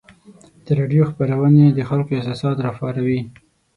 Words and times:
د 0.65 0.67
راډیو 0.79 1.07
خپرونې 1.11 1.65
د 1.73 1.79
خلکو 1.89 2.11
احساسات 2.15 2.57
راپاروي. 2.65 3.21